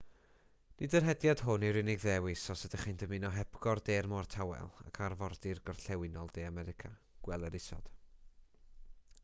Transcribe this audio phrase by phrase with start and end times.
[0.83, 4.71] nid yr hediad hwn yw'r unig ddewis os ydych chi'n dymuno hepgor de'r môr tawel
[4.87, 6.95] ac arfordir gorllewinol de america.
[7.29, 7.93] gweler isod